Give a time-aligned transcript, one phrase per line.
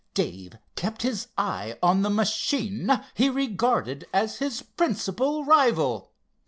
[0.15, 6.11] Dave kept his eye on the machine he regarded as his principal rival.